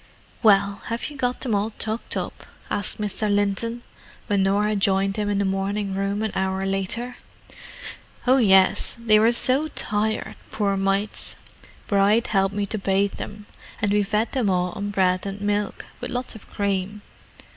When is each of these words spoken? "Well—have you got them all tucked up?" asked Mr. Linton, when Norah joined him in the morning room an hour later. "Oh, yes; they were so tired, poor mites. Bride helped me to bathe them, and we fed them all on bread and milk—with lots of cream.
"Well—have 0.41 1.11
you 1.11 1.15
got 1.15 1.41
them 1.41 1.53
all 1.53 1.73
tucked 1.77 2.17
up?" 2.17 2.47
asked 2.71 2.99
Mr. 2.99 3.29
Linton, 3.29 3.83
when 4.25 4.41
Norah 4.41 4.75
joined 4.75 5.15
him 5.15 5.29
in 5.29 5.37
the 5.37 5.45
morning 5.45 5.93
room 5.93 6.23
an 6.23 6.31
hour 6.33 6.65
later. 6.65 7.17
"Oh, 8.25 8.37
yes; 8.37 8.97
they 8.99 9.19
were 9.19 9.31
so 9.31 9.67
tired, 9.67 10.35
poor 10.49 10.75
mites. 10.75 11.35
Bride 11.85 12.25
helped 12.25 12.55
me 12.55 12.65
to 12.65 12.79
bathe 12.79 13.17
them, 13.19 13.45
and 13.79 13.93
we 13.93 14.01
fed 14.01 14.31
them 14.31 14.49
all 14.49 14.71
on 14.71 14.89
bread 14.89 15.27
and 15.27 15.39
milk—with 15.39 16.09
lots 16.09 16.33
of 16.33 16.49
cream. 16.49 17.03